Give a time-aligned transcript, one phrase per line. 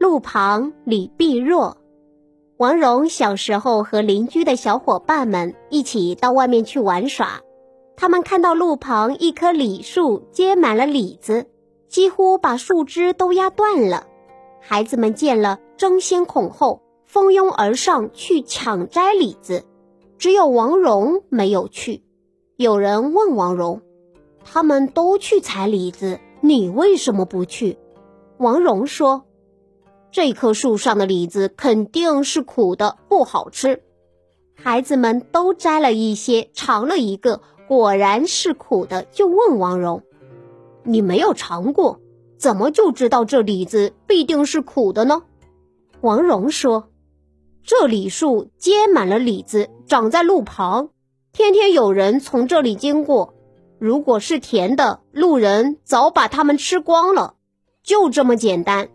[0.00, 1.76] 路旁李碧若。
[2.56, 7.38] 王蓉小时候和邻居的小伙伴们一起到外面去玩耍，
[7.98, 11.44] 他们看到路旁一棵李树结满了李子，
[11.86, 14.06] 几乎把树枝都压断了。
[14.58, 19.64] 孩子们见了，争先恐后，蜂拥而上去抢摘李子，
[20.16, 22.02] 只有王蓉没有去。
[22.56, 23.82] 有人问王蓉
[24.44, 27.76] ：“他们都去采李子，你为什么不去？”
[28.38, 29.24] 王蓉说
[30.12, 33.82] ：“这棵树上的李子肯定是苦的，不好吃。”
[34.62, 40.02] 孩子们都摘了一些，尝了一个，果然是苦的，就问王蓉
[40.84, 42.00] ：“你没有尝过，
[42.36, 45.22] 怎么就知道这李子必定是苦的呢？”
[46.02, 46.90] 王蓉说
[47.64, 50.90] ：“这李树结满了李子，长在路旁。”
[51.32, 53.34] 天天有人从这里经过，
[53.78, 57.34] 如果是甜的，路人早把它们吃光了，
[57.82, 58.88] 就这么简单。